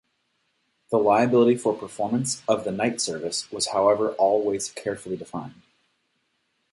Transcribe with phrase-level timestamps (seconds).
[0.89, 5.61] The liability for performance of the knight-service was however always carefully defined.